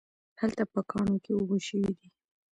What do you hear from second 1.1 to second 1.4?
کې